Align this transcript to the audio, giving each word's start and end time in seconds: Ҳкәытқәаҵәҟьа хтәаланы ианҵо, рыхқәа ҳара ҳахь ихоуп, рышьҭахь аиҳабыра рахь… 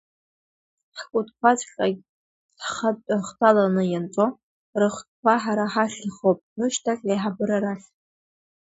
Ҳкәытқәаҵәҟьа 0.97 1.85
хтәаланы 3.27 3.83
ианҵо, 3.87 4.25
рыхқәа 4.79 5.33
ҳара 5.41 5.65
ҳахь 5.73 5.97
ихоуп, 6.07 6.39
рышьҭахь 6.59 7.03
аиҳабыра 7.11 7.57
рахь… 7.63 7.87